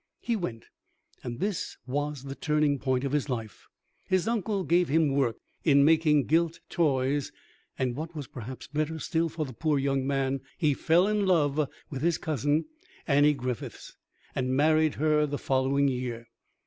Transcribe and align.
He 0.19 0.35
went, 0.35 0.65
and 1.23 1.39
this 1.39 1.77
was 1.85 2.23
the 2.23 2.33
turning 2.33 2.79
point 2.79 3.03
of 3.03 3.11
his 3.11 3.29
life. 3.29 3.67
His 4.07 4.27
uncle 4.27 4.63
gave 4.63 4.89
him 4.89 5.11
work 5.13 5.35
in 5.63 5.85
making 5.85 6.25
gilt 6.25 6.59
toys; 6.71 7.31
and, 7.77 7.95
what 7.95 8.15
was 8.15 8.25
perhaps 8.25 8.65
better 8.65 8.97
still 8.97 9.29
for 9.29 9.45
the 9.45 9.53
poor 9.53 9.77
young 9.77 10.07
man, 10.07 10.39
he 10.57 10.73
fell 10.73 11.07
in 11.07 11.27
love 11.27 11.69
with 11.91 12.01
his 12.01 12.17
cousin 12.17 12.65
Annie 13.07 13.35
Griffiths, 13.35 13.95
and 14.33 14.55
married 14.57 14.95
her 14.95 15.27
the 15.27 15.37
following 15.37 15.87
year. 15.87 16.25